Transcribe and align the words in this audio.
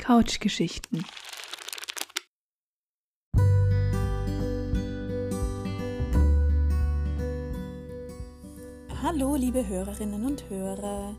Couchgeschichten. 0.00 1.04
Hallo, 9.02 9.36
liebe 9.36 9.68
Hörerinnen 9.68 10.24
und 10.24 10.48
Hörer. 10.48 11.14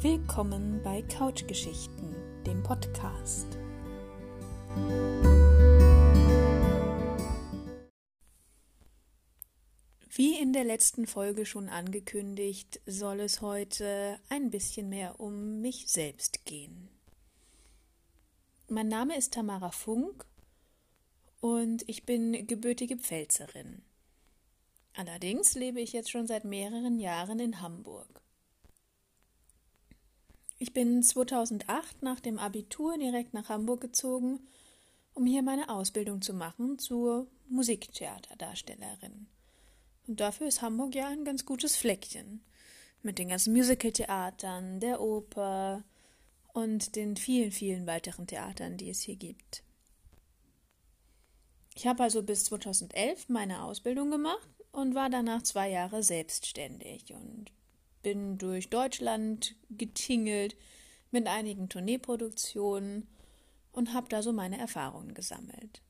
Willkommen 0.00 0.80
bei 0.82 1.02
Couchgeschichten, 1.02 2.14
dem 2.46 2.62
Podcast. 2.62 3.46
Wie 10.08 10.40
in 10.40 10.54
der 10.54 10.64
letzten 10.64 11.06
Folge 11.06 11.44
schon 11.44 11.68
angekündigt, 11.68 12.80
soll 12.86 13.20
es 13.20 13.42
heute 13.42 14.18
ein 14.30 14.50
bisschen 14.50 14.88
mehr 14.88 15.20
um 15.20 15.60
mich 15.60 15.86
selbst 15.88 16.46
gehen. 16.46 16.88
Mein 18.72 18.86
Name 18.86 19.16
ist 19.16 19.34
Tamara 19.34 19.72
Funk 19.72 20.24
und 21.40 21.82
ich 21.88 22.06
bin 22.06 22.46
gebürtige 22.46 22.96
Pfälzerin. 22.96 23.82
Allerdings 24.94 25.56
lebe 25.56 25.80
ich 25.80 25.92
jetzt 25.92 26.08
schon 26.08 26.28
seit 26.28 26.44
mehreren 26.44 27.00
Jahren 27.00 27.40
in 27.40 27.62
Hamburg. 27.62 28.22
Ich 30.60 30.72
bin 30.72 31.02
2008 31.02 32.02
nach 32.02 32.20
dem 32.20 32.38
Abitur 32.38 32.96
direkt 32.96 33.34
nach 33.34 33.48
Hamburg 33.48 33.80
gezogen, 33.80 34.38
um 35.14 35.26
hier 35.26 35.42
meine 35.42 35.68
Ausbildung 35.68 36.22
zu 36.22 36.32
machen 36.32 36.78
zur 36.78 37.26
Musiktheaterdarstellerin. 37.48 39.26
Und 40.06 40.20
dafür 40.20 40.46
ist 40.46 40.62
Hamburg 40.62 40.94
ja 40.94 41.08
ein 41.08 41.24
ganz 41.24 41.44
gutes 41.44 41.74
Fleckchen. 41.74 42.44
Mit 43.02 43.18
den 43.18 43.30
ganzen 43.30 43.52
Musicaltheatern, 43.52 44.78
der 44.78 45.00
Oper 45.00 45.82
und 46.52 46.96
den 46.96 47.16
vielen, 47.16 47.52
vielen 47.52 47.86
weiteren 47.86 48.26
Theatern, 48.26 48.76
die 48.76 48.90
es 48.90 49.00
hier 49.00 49.16
gibt. 49.16 49.62
Ich 51.74 51.86
habe 51.86 52.02
also 52.02 52.22
bis 52.22 52.44
2011 52.44 53.28
meine 53.28 53.62
Ausbildung 53.62 54.10
gemacht 54.10 54.48
und 54.72 54.94
war 54.94 55.10
danach 55.10 55.42
zwei 55.42 55.70
Jahre 55.70 56.02
selbstständig 56.02 57.12
und 57.14 57.52
bin 58.02 58.38
durch 58.38 58.70
Deutschland 58.70 59.54
getingelt 59.70 60.56
mit 61.10 61.26
einigen 61.26 61.68
Tourneeproduktionen 61.68 63.06
und 63.72 63.94
habe 63.94 64.08
da 64.08 64.22
so 64.22 64.32
meine 64.32 64.58
Erfahrungen 64.58 65.14
gesammelt. 65.14 65.82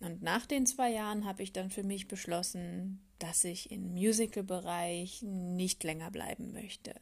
Und 0.00 0.22
nach 0.22 0.46
den 0.46 0.66
zwei 0.66 0.90
Jahren 0.90 1.26
habe 1.26 1.42
ich 1.42 1.52
dann 1.52 1.70
für 1.70 1.82
mich 1.82 2.08
beschlossen, 2.08 3.00
dass 3.18 3.44
ich 3.44 3.70
im 3.70 3.92
Musical-Bereich 3.92 5.22
nicht 5.22 5.84
länger 5.84 6.10
bleiben 6.10 6.52
möchte. 6.52 6.94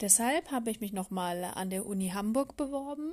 Deshalb 0.00 0.50
habe 0.50 0.70
ich 0.70 0.80
mich 0.80 0.92
nochmal 0.92 1.42
an 1.44 1.70
der 1.70 1.86
Uni 1.86 2.10
Hamburg 2.10 2.56
beworben 2.56 3.12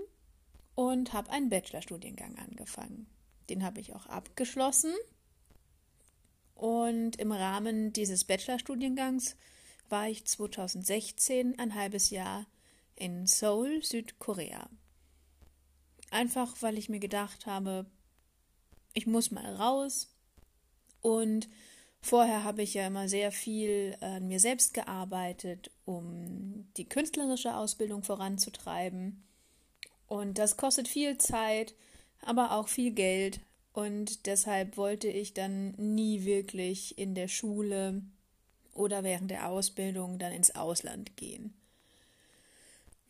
und 0.75 1.13
habe 1.13 1.31
einen 1.31 1.49
Bachelorstudiengang 1.49 2.37
angefangen. 2.37 3.07
Den 3.49 3.63
habe 3.63 3.79
ich 3.79 3.93
auch 3.93 4.05
abgeschlossen. 4.07 4.93
Und 6.55 7.15
im 7.17 7.31
Rahmen 7.31 7.93
dieses 7.93 8.25
Bachelorstudiengangs 8.25 9.37
war 9.89 10.09
ich 10.09 10.25
2016 10.25 11.57
ein 11.57 11.75
halbes 11.75 12.09
Jahr 12.09 12.47
in 12.95 13.27
Seoul, 13.27 13.83
Südkorea. 13.83 14.69
Einfach 16.11 16.61
weil 16.61 16.77
ich 16.77 16.89
mir 16.89 16.99
gedacht 16.99 17.45
habe, 17.45 17.85
ich 18.93 19.07
muss 19.07 19.31
mal 19.31 19.55
raus. 19.55 20.09
Und 21.01 21.49
vorher 22.03 22.43
habe 22.43 22.61
ich 22.61 22.73
ja 22.73 22.85
immer 22.85 23.07
sehr 23.07 23.31
viel 23.31 23.95
an 24.01 24.27
mir 24.27 24.39
selbst 24.39 24.73
gearbeitet, 24.73 25.71
um 25.85 26.67
die 26.77 26.87
künstlerische 26.87 27.55
Ausbildung 27.55 28.03
voranzutreiben. 28.03 29.23
Und 30.07 30.37
das 30.37 30.57
kostet 30.57 30.87
viel 30.87 31.17
Zeit, 31.17 31.73
aber 32.21 32.51
auch 32.51 32.67
viel 32.67 32.91
Geld. 32.91 33.39
Und 33.71 34.27
deshalb 34.27 34.77
wollte 34.77 35.07
ich 35.07 35.33
dann 35.33 35.71
nie 35.77 36.25
wirklich 36.25 36.97
in 36.97 37.15
der 37.15 37.27
Schule 37.27 38.03
oder 38.73 39.03
während 39.03 39.31
der 39.31 39.49
Ausbildung 39.49 40.19
dann 40.19 40.33
ins 40.33 40.53
Ausland 40.55 41.15
gehen. 41.15 41.53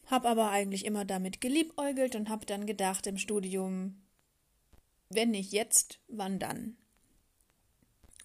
Hab 0.06 0.26
aber 0.26 0.52
eigentlich 0.52 0.86
immer 0.86 1.04
damit 1.04 1.42
geliebäugelt 1.42 2.16
und 2.16 2.30
hab 2.30 2.46
dann 2.46 2.68
gedacht 2.68 3.08
im 3.08 3.18
Studium, 3.18 4.02
wenn 5.10 5.32
nicht 5.32 5.52
jetzt, 5.52 6.00
wann 6.08 6.40
dann? 6.40 6.78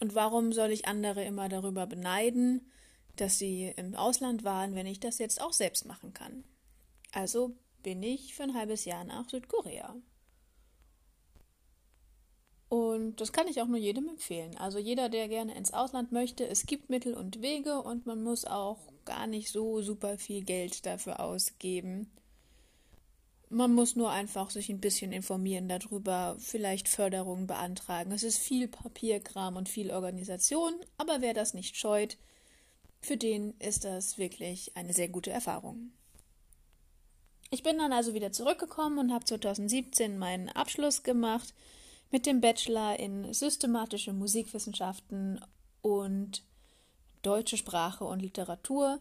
Und 0.01 0.15
warum 0.15 0.53
soll 0.53 0.71
ich 0.71 0.87
andere 0.87 1.25
immer 1.25 1.49
darüber 1.49 1.87
beneiden, 1.87 2.71
dass 3.17 3.39
sie 3.39 3.73
im 3.77 3.95
Ausland 3.95 4.45
waren, 4.45 4.75
wenn 4.75 4.87
ich 4.87 5.01
das 5.01 5.19
jetzt 5.19 5.41
auch 5.41 5.53
selbst 5.53 5.87
machen 5.87 6.15
kann? 6.15 6.45
Also 7.13 7.57
bin 7.83 8.03
ich 8.03 8.35
für 8.35 8.45
ein 8.45 8.55
halbes 8.55 8.85
Jahr 8.85 9.05
nach 9.05 9.29
Südkorea. 9.29 9.97
Und 12.69 13.21
das 13.21 13.33
kann 13.33 13.49
ich 13.49 13.63
auch 13.63 13.67
nur 13.67 13.79
jedem 13.79 14.09
empfehlen. 14.09 14.57
Also 14.59 14.79
jeder, 14.79 15.09
der 15.09 15.29
gerne 15.29 15.57
ins 15.57 15.73
Ausland 15.73 16.13
möchte, 16.13 16.47
es 16.47 16.67
gibt 16.67 16.91
Mittel 16.91 17.15
und 17.15 17.41
Wege 17.41 17.81
und 17.83 18.07
man 18.07 18.23
muss 18.23 18.45
auch 18.45 18.79
gar 19.07 19.27
nicht 19.27 19.51
so 19.51 19.81
super 19.81 20.19
viel 20.19 20.43
Geld 20.45 20.85
dafür 20.85 21.21
ausgeben. 21.21 22.11
Man 23.51 23.75
muss 23.75 23.97
nur 23.97 24.11
einfach 24.11 24.51
sich 24.51 24.69
ein 24.69 24.81
bisschen 24.81 25.11
informieren 25.11 25.69
darüber, 25.69 26.37
vielleicht 26.39 26.87
Förderungen 26.87 27.47
beantragen. 27.47 28.13
Es 28.13 28.23
ist 28.23 28.39
viel 28.39 28.69
Papierkram 28.69 29.57
und 29.57 29.71
viel 29.71 29.91
Organisation, 29.91 30.75
aber 30.99 31.23
wer 31.23 31.33
das 31.33 31.55
nicht 31.55 31.77
scheut, 31.77 32.19
für 33.01 33.17
den 33.17 33.55
ist 33.59 33.85
das 33.85 34.19
wirklich 34.19 34.77
eine 34.77 34.93
sehr 34.93 35.09
gute 35.09 35.31
Erfahrung. 35.31 35.93
Ich 37.51 37.63
bin 37.63 37.79
dann 37.79 37.93
also 37.93 38.13
wieder 38.13 38.33
zurückgekommen 38.33 38.99
und 38.99 39.13
habe 39.13 39.25
2017 39.25 40.19
meinen 40.19 40.51
Abschluss 40.51 41.03
gemacht 41.03 41.55
mit 42.11 42.27
dem 42.27 42.43
Bachelor 42.43 42.99
in 42.99 43.33
systematische 43.33 44.13
Musikwissenschaften 44.13 45.41
und 45.81 46.43
deutsche 47.23 47.57
Sprache 47.57 48.05
und 48.05 48.21
Literatur 48.21 49.01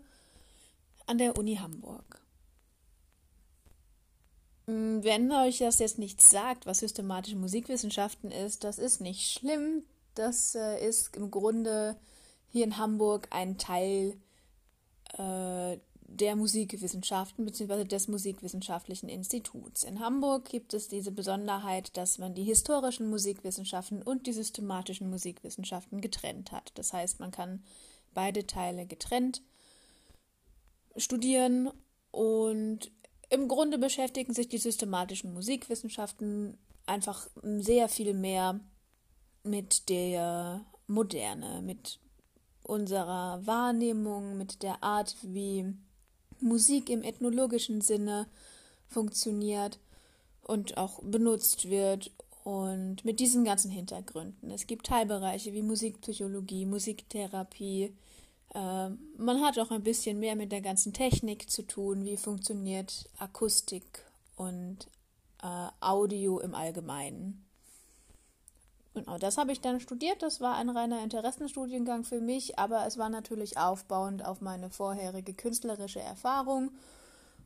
an 1.05 1.17
der 1.17 1.37
Uni 1.37 1.55
Hamburg. 1.55 2.21
Wenn 5.03 5.31
euch 5.31 5.59
das 5.59 5.79
jetzt 5.79 5.99
nichts 5.99 6.29
sagt, 6.29 6.65
was 6.65 6.79
systematische 6.79 7.35
Musikwissenschaften 7.35 8.31
ist, 8.31 8.63
das 8.63 8.79
ist 8.79 9.01
nicht 9.01 9.31
schlimm. 9.31 9.83
Das 10.15 10.55
äh, 10.55 10.85
ist 10.87 11.15
im 11.15 11.31
Grunde 11.31 11.95
hier 12.49 12.63
in 12.63 12.77
Hamburg 12.77 13.27
ein 13.31 13.57
Teil 13.57 14.17
äh, 15.17 15.77
der 16.09 16.35
Musikwissenschaften 16.35 17.45
bzw. 17.45 17.83
des 17.83 18.07
Musikwissenschaftlichen 18.07 19.09
Instituts. 19.09 19.83
In 19.83 19.99
Hamburg 19.99 20.45
gibt 20.45 20.73
es 20.73 20.87
diese 20.87 21.11
Besonderheit, 21.11 21.95
dass 21.97 22.17
man 22.17 22.33
die 22.33 22.43
historischen 22.43 23.09
Musikwissenschaften 23.09 24.01
und 24.01 24.25
die 24.25 24.33
systematischen 24.33 25.09
Musikwissenschaften 25.09 26.01
getrennt 26.01 26.51
hat. 26.51 26.71
Das 26.75 26.93
heißt, 26.93 27.19
man 27.19 27.31
kann 27.31 27.63
beide 28.13 28.47
Teile 28.47 28.85
getrennt 28.85 29.41
studieren 30.97 31.69
und 32.11 32.91
im 33.29 33.47
Grunde 33.47 33.77
beschäftigen 33.77 34.33
sich 34.33 34.47
die 34.47 34.57
systematischen 34.57 35.33
Musikwissenschaften 35.33 36.57
einfach 36.85 37.27
sehr 37.43 37.89
viel 37.89 38.13
mehr 38.13 38.59
mit 39.43 39.89
der 39.89 40.65
Moderne, 40.87 41.61
mit 41.61 41.99
unserer 42.63 43.45
Wahrnehmung, 43.45 44.37
mit 44.37 44.63
der 44.63 44.83
Art, 44.83 45.15
wie 45.21 45.73
Musik 46.39 46.89
im 46.89 47.03
ethnologischen 47.03 47.81
Sinne 47.81 48.27
funktioniert 48.87 49.79
und 50.41 50.77
auch 50.77 51.01
benutzt 51.01 51.69
wird 51.69 52.11
und 52.43 53.03
mit 53.03 53.19
diesen 53.19 53.43
ganzen 53.43 53.71
Hintergründen. 53.71 54.51
Es 54.51 54.67
gibt 54.67 54.85
Teilbereiche 54.85 55.53
wie 55.53 55.61
Musikpsychologie, 55.61 56.65
Musiktherapie. 56.65 57.93
Äh, 58.57 58.89
man 59.17 59.41
hat 59.43 59.59
auch 59.59 59.69
ein 59.69 59.83
bisschen 59.83 60.19
mehr 60.19 60.35
mit 60.35 60.51
der 60.51 60.61
ganzen 60.61 60.91
Technik 60.91 61.49
zu 61.49 61.61
tun, 61.61 62.05
wie 62.05 62.17
funktioniert 62.17 63.07
Akustik 63.19 64.03
und 64.35 64.87
äh, 65.43 65.67
Audio 65.79 66.39
im 66.39 66.55
Allgemeinen. 66.55 67.45
Genau, 68.95 69.19
das 69.19 69.37
habe 69.37 69.51
ich 69.51 69.61
dann 69.61 69.79
studiert. 69.79 70.23
Das 70.23 70.41
war 70.41 70.55
ein 70.55 70.69
reiner 70.69 71.03
Interessenstudiengang 71.03 72.03
für 72.03 72.19
mich, 72.19 72.57
aber 72.57 72.87
es 72.87 72.97
war 72.97 73.09
natürlich 73.09 73.59
aufbauend 73.59 74.25
auf 74.25 74.41
meine 74.41 74.71
vorherige 74.71 75.35
künstlerische 75.35 75.99
Erfahrung. 75.99 76.71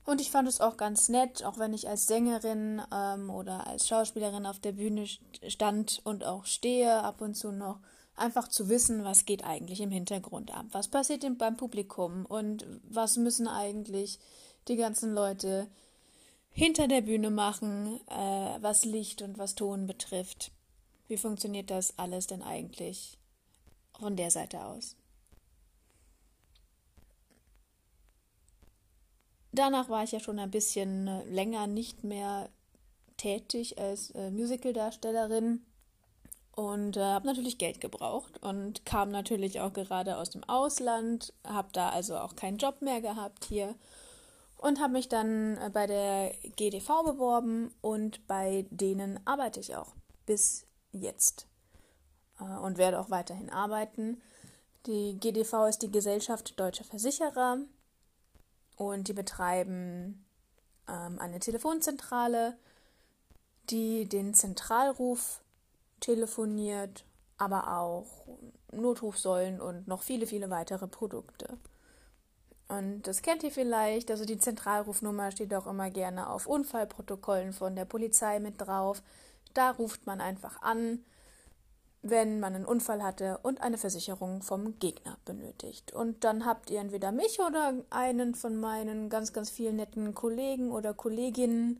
Und 0.05 0.21
ich 0.21 0.31
fand 0.31 0.47
es 0.47 0.61
auch 0.61 0.77
ganz 0.77 1.09
nett, 1.09 1.43
auch 1.43 1.59
wenn 1.59 1.73
ich 1.73 1.89
als 1.89 2.07
Sängerin 2.07 2.81
ähm, 2.93 3.29
oder 3.29 3.67
als 3.67 3.87
Schauspielerin 3.89 4.45
auf 4.45 4.59
der 4.59 4.71
Bühne 4.71 5.05
stand 5.47 5.99
und 6.05 6.23
auch 6.23 6.45
stehe, 6.45 7.03
ab 7.03 7.19
und 7.19 7.35
zu 7.35 7.51
noch, 7.51 7.79
einfach 8.21 8.47
zu 8.47 8.69
wissen, 8.69 9.03
was 9.03 9.25
geht 9.25 9.43
eigentlich 9.43 9.81
im 9.81 9.91
Hintergrund 9.91 10.53
ab, 10.53 10.65
was 10.71 10.87
passiert 10.87 11.25
beim 11.37 11.57
Publikum 11.57 12.25
und 12.25 12.65
was 12.83 13.17
müssen 13.17 13.47
eigentlich 13.47 14.19
die 14.67 14.77
ganzen 14.77 15.13
Leute 15.13 15.67
hinter 16.49 16.87
der 16.87 17.01
Bühne 17.01 17.29
machen, 17.29 17.99
äh, 18.07 18.57
was 18.61 18.85
Licht 18.85 19.21
und 19.21 19.37
was 19.37 19.55
Ton 19.55 19.87
betrifft. 19.87 20.51
Wie 21.07 21.17
funktioniert 21.17 21.69
das 21.69 21.97
alles 21.97 22.27
denn 22.27 22.41
eigentlich 22.41 23.17
von 23.99 24.15
der 24.15 24.31
Seite 24.31 24.63
aus? 24.63 24.95
danach 29.51 29.89
war 29.89 30.03
ich 30.03 30.11
ja 30.11 30.19
schon 30.19 30.39
ein 30.39 30.51
bisschen 30.51 31.07
äh, 31.07 31.23
länger 31.25 31.67
nicht 31.67 32.03
mehr 32.03 32.49
tätig 33.17 33.77
als 33.77 34.11
äh, 34.11 34.31
Musicaldarstellerin 34.31 35.61
und 36.55 36.97
äh, 36.97 37.01
habe 37.01 37.27
natürlich 37.27 37.57
Geld 37.57 37.81
gebraucht 37.81 38.41
und 38.43 38.85
kam 38.85 39.09
natürlich 39.09 39.61
auch 39.61 39.73
gerade 39.73 40.17
aus 40.17 40.29
dem 40.29 40.43
Ausland, 40.43 41.33
habe 41.47 41.69
da 41.73 41.89
also 41.89 42.17
auch 42.17 42.35
keinen 42.35 42.57
Job 42.57 42.81
mehr 42.81 43.01
gehabt 43.01 43.45
hier 43.45 43.75
und 44.57 44.79
habe 44.79 44.93
mich 44.93 45.09
dann 45.09 45.57
äh, 45.57 45.69
bei 45.71 45.87
der 45.87 46.33
GDV 46.55 47.03
beworben 47.03 47.73
und 47.81 48.25
bei 48.27 48.65
denen 48.69 49.19
arbeite 49.25 49.59
ich 49.59 49.75
auch 49.75 49.93
bis 50.25 50.67
jetzt 50.91 51.47
äh, 52.39 52.43
und 52.43 52.77
werde 52.77 52.99
auch 52.99 53.09
weiterhin 53.09 53.49
arbeiten. 53.49 54.21
Die 54.85 55.17
GDV 55.19 55.67
ist 55.67 55.81
die 55.81 55.91
Gesellschaft 55.91 56.59
Deutscher 56.59 56.83
Versicherer 56.83 57.59
und 58.75 59.07
die 59.07 59.13
betreiben 59.13 60.25
ähm, 60.87 61.19
eine 61.19 61.39
Telefonzentrale, 61.39 62.57
die 63.69 64.07
den 64.07 64.33
Zentralruf 64.33 65.41
telefoniert, 66.01 67.05
aber 67.37 67.77
auch 67.79 68.05
Notrufsäulen 68.73 69.61
und 69.61 69.87
noch 69.87 70.01
viele, 70.01 70.27
viele 70.27 70.49
weitere 70.49 70.87
Produkte. 70.87 71.57
Und 72.67 73.03
das 73.03 73.21
kennt 73.21 73.43
ihr 73.43 73.51
vielleicht, 73.51 74.11
also 74.11 74.25
die 74.25 74.37
Zentralrufnummer 74.37 75.31
steht 75.31 75.53
auch 75.53 75.67
immer 75.67 75.89
gerne 75.89 76.29
auf 76.29 76.47
Unfallprotokollen 76.47 77.53
von 77.53 77.75
der 77.75 77.85
Polizei 77.85 78.39
mit 78.39 78.59
drauf. 78.59 79.01
Da 79.53 79.71
ruft 79.71 80.05
man 80.05 80.21
einfach 80.21 80.61
an 80.61 81.03
wenn 82.03 82.39
man 82.39 82.55
einen 82.55 82.65
Unfall 82.65 83.03
hatte 83.03 83.39
und 83.43 83.61
eine 83.61 83.77
Versicherung 83.77 84.41
vom 84.41 84.79
Gegner 84.79 85.17
benötigt. 85.23 85.93
Und 85.93 86.23
dann 86.23 86.45
habt 86.45 86.69
ihr 86.71 86.79
entweder 86.79 87.11
mich 87.11 87.39
oder 87.39 87.75
einen 87.89 88.33
von 88.33 88.59
meinen 88.59 89.09
ganz, 89.09 89.33
ganz 89.33 89.49
vielen 89.49 89.75
netten 89.75 90.15
Kollegen 90.15 90.71
oder 90.71 90.93
Kolleginnen 90.93 91.79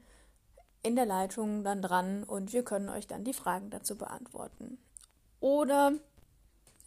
in 0.84 0.96
der 0.96 1.06
Leitung 1.06 1.64
dann 1.64 1.82
dran 1.82 2.24
und 2.24 2.54
wir 2.54 2.64
können 2.64 2.90
euch 2.90 3.08
dann 3.08 3.24
die 3.24 3.34
Fragen 3.34 3.70
dazu 3.70 3.98
beantworten. 3.98 4.78
Oder 5.40 5.94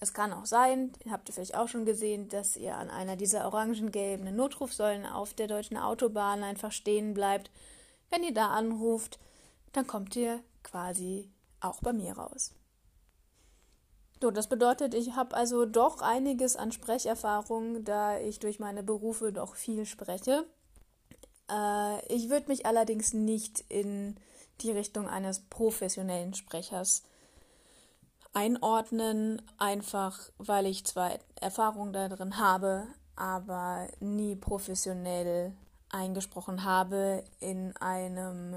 es 0.01 0.13
kann 0.13 0.33
auch 0.33 0.47
sein, 0.47 0.93
habt 1.11 1.29
ihr 1.29 1.35
vielleicht 1.35 1.57
auch 1.57 1.69
schon 1.69 1.85
gesehen, 1.85 2.29
dass 2.29 2.57
ihr 2.57 2.77
an 2.77 2.91
einer 2.91 3.17
dieser 3.17 3.47
orangen-gelben 3.47 4.35
Notrufsäulen 4.35 5.07
auf 5.07 5.35
der 5.35 5.47
deutschen 5.47 5.77
Autobahn 5.77 6.43
einfach 6.43 6.73
stehen 6.73 7.15
bleibt. 7.15 7.51
Wenn 8.11 8.23
ihr 8.23 8.35
da 8.35 8.49
anruft, 8.51 9.19
dann 9.73 9.87
kommt 9.87 10.15
ihr 10.17 10.41
quasi 10.63 11.31
auch 11.61 11.81
bei 11.81 11.93
mir 11.93 12.19
raus. 12.19 12.53
So, 14.21 14.31
das 14.31 14.49
bedeutet, 14.49 14.95
ich 14.95 15.17
habe 15.17 15.37
also 15.37 15.67
doch 15.67 16.01
einiges 16.01 16.57
an 16.57 16.73
Sprecherfahrung, 16.73 17.85
da 17.85 18.19
ich 18.19 18.39
durch 18.39 18.59
meine 18.59 18.83
Berufe 18.83 19.33
doch 19.33 19.55
viel 19.55 19.85
spreche. 19.85 20.47
Äh, 21.51 22.15
ich 22.15 22.31
würde 22.31 22.49
mich 22.49 22.67
allerdings 22.67 23.13
nicht 23.13 23.65
in 23.69 24.17
die 24.61 24.71
Richtung 24.71 25.09
eines 25.09 25.41
professionellen 25.41 26.35
Sprechers 26.35 27.03
einordnen, 28.33 29.41
einfach 29.59 30.19
weil 30.39 30.67
ich 30.67 30.85
zwar 30.85 31.13
Erfahrung 31.41 31.93
darin 31.93 32.39
habe, 32.39 32.87
aber 33.17 33.89
nie 34.01 34.35
professionell 34.35 35.53
eingesprochen 35.91 36.65
habe 36.65 37.23
in 37.39 37.77
einem 37.77 38.57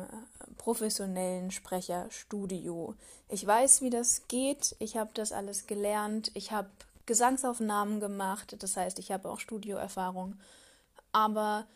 professionellen 0.58 1.52
Sprecherstudio. 1.52 2.96
Ich 3.30 3.46
weiß, 3.46 3.82
wie 3.82 3.92
das 3.92 4.28
geht. 4.28 4.76
Ich 4.80 4.98
habe 4.98 5.12
das 5.14 5.32
alles 5.32 5.68
gelernt. 5.68 6.32
Ich 6.34 6.52
habe 6.52 6.70
Gesangsaufnahmen 7.06 8.00
gemacht. 8.00 8.56
Das 8.60 8.76
heißt, 8.76 8.98
ich 8.98 9.12
habe 9.12 9.30
auch 9.30 9.40
Studioerfahrung. 9.40 10.36
Aber 11.12 11.68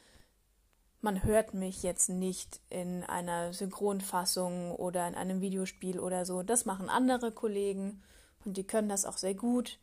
man 1.01 1.24
hört 1.24 1.53
mich 1.53 1.81
jetzt 1.83 2.09
nicht 2.09 2.62
in 2.69 3.03
einer 3.03 3.53
Synchronfassung 3.53 4.75
oder 4.75 5.07
in 5.07 5.15
einem 5.15 5.42
Videospiel 5.42 6.00
oder 6.00 6.25
so. 6.25 6.44
Das 6.44 6.65
machen 6.65 6.89
andere 6.89 7.31
Kollegen 7.31 8.03
und 8.45 8.57
die 8.57 8.65
können 8.65 8.89
das 8.89 9.06
auch 9.06 9.18
sehr 9.18 9.33
gut. 9.33 9.80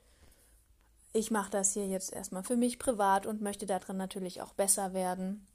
Ich 1.13 1.31
mache 1.31 1.51
das 1.51 1.73
hier 1.73 1.87
jetzt 1.87 2.13
erstmal 2.13 2.45
für 2.45 2.57
mich 2.57 2.79
privat 2.79 3.27
und 3.27 3.41
möchte 3.41 3.67
darin 3.67 3.97
natürlich 3.97 4.43
auch 4.43 4.53
besser 4.53 4.95
werden. 4.95 5.47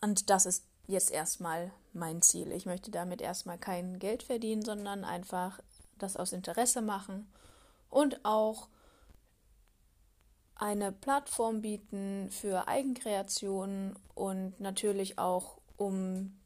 Und 0.00 0.30
das 0.30 0.46
ist 0.46 0.64
jetzt 0.86 1.12
erstmal 1.12 1.70
mein 1.92 2.22
Ziel. 2.22 2.50
Ich 2.52 2.66
möchte 2.66 2.90
damit 2.90 3.22
erstmal 3.22 3.58
kein 3.58 3.98
Geld 3.98 4.24
verdienen, 4.24 4.64
sondern 4.64 5.04
einfach 5.04 5.60
das 5.98 6.16
aus 6.16 6.32
Interesse 6.32 6.82
machen 6.82 7.30
und 7.88 8.24
auch 8.24 8.68
eine 10.56 10.92
Plattform 10.92 11.60
bieten 11.62 12.28
für 12.30 12.68
Eigenkreationen 12.68 13.96
und 14.14 14.60
natürlich 14.60 15.18
auch 15.18 15.58
um 15.76 16.38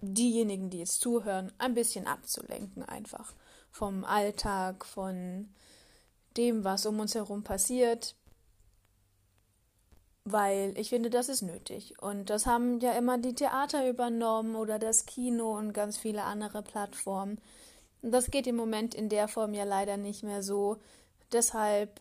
diejenigen, 0.00 0.70
die 0.70 0.78
jetzt 0.78 1.00
zuhören, 1.00 1.52
ein 1.58 1.74
bisschen 1.74 2.06
abzulenken 2.06 2.82
einfach 2.82 3.34
vom 3.70 4.04
Alltag, 4.04 4.84
von 4.84 5.48
dem, 6.36 6.64
was 6.64 6.86
um 6.86 7.00
uns 7.00 7.14
herum 7.14 7.42
passiert, 7.42 8.16
weil 10.24 10.76
ich 10.78 10.88
finde, 10.88 11.10
das 11.10 11.28
ist 11.28 11.42
nötig. 11.42 12.00
Und 12.00 12.30
das 12.30 12.46
haben 12.46 12.80
ja 12.80 12.92
immer 12.92 13.18
die 13.18 13.34
Theater 13.34 13.88
übernommen 13.88 14.56
oder 14.56 14.78
das 14.78 15.06
Kino 15.06 15.56
und 15.56 15.72
ganz 15.72 15.96
viele 15.98 16.22
andere 16.24 16.62
Plattformen. 16.62 17.40
Und 18.02 18.12
das 18.12 18.30
geht 18.30 18.46
im 18.46 18.56
Moment 18.56 18.94
in 18.94 19.08
der 19.08 19.28
Form 19.28 19.54
ja 19.54 19.64
leider 19.64 19.96
nicht 19.96 20.22
mehr 20.22 20.42
so. 20.42 20.78
Deshalb 21.32 22.00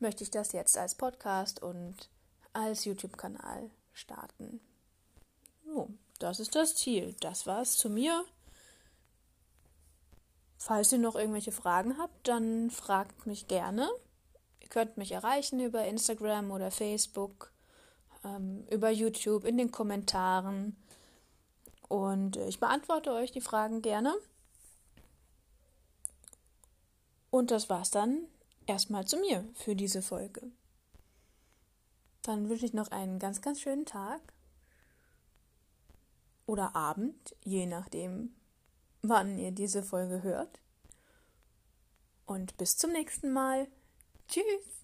möchte 0.00 0.22
ich 0.22 0.30
das 0.30 0.52
jetzt 0.52 0.76
als 0.76 0.94
Podcast 0.94 1.62
und 1.62 2.08
als 2.52 2.84
YouTube-Kanal 2.84 3.70
starten. 3.92 4.60
So, 5.64 5.90
das 6.18 6.40
ist 6.40 6.54
das 6.54 6.74
Ziel. 6.74 7.14
Das 7.20 7.46
war's 7.46 7.76
zu 7.76 7.90
mir. 7.90 8.24
Falls 10.56 10.92
ihr 10.92 10.98
noch 10.98 11.14
irgendwelche 11.14 11.52
Fragen 11.52 11.98
habt, 11.98 12.26
dann 12.26 12.70
fragt 12.70 13.26
mich 13.26 13.46
gerne. 13.46 13.88
Ihr 14.60 14.68
könnt 14.68 14.96
mich 14.96 15.12
erreichen 15.12 15.60
über 15.60 15.84
Instagram 15.84 16.50
oder 16.50 16.70
Facebook, 16.70 17.52
ähm, 18.24 18.66
über 18.70 18.90
YouTube, 18.90 19.44
in 19.44 19.56
den 19.56 19.70
Kommentaren. 19.70 20.76
Und 21.88 22.36
ich 22.36 22.60
beantworte 22.60 23.12
euch 23.12 23.30
die 23.30 23.40
Fragen 23.40 23.82
gerne. 23.82 24.14
Und 27.30 27.50
das 27.50 27.70
war's 27.70 27.90
dann 27.90 28.26
erstmal 28.68 29.06
zu 29.06 29.18
mir 29.18 29.44
für 29.54 29.74
diese 29.74 30.02
Folge. 30.02 30.42
Dann 32.22 32.48
wünsche 32.48 32.66
ich 32.66 32.74
noch 32.74 32.90
einen 32.90 33.18
ganz, 33.18 33.40
ganz 33.40 33.60
schönen 33.60 33.86
Tag 33.86 34.20
oder 36.46 36.74
Abend, 36.76 37.36
je 37.44 37.66
nachdem, 37.66 38.34
wann 39.02 39.38
ihr 39.38 39.52
diese 39.52 39.82
Folge 39.82 40.22
hört. 40.22 40.60
Und 42.26 42.56
bis 42.56 42.76
zum 42.76 42.92
nächsten 42.92 43.32
Mal. 43.32 43.68
Tschüss. 44.28 44.77